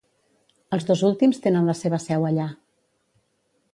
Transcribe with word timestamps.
Els 0.77 0.87
dos 0.87 1.03
últims 1.09 1.41
tenen 1.43 1.69
la 1.73 1.77
seva 1.81 2.01
seu 2.09 2.27
allà. 2.31 2.47